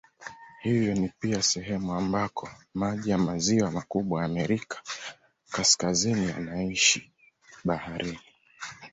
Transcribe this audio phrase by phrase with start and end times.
[0.61, 4.81] Hivyo ni pia sehemu ambako maji ya maziwa makubwa ya Amerika
[5.51, 7.03] Kaskazini yanaishia
[7.65, 8.19] baharini.